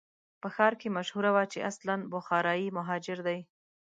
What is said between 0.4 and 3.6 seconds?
په ښار کې مشهوره وه چې اصلاً بخارایي مهاجر دی.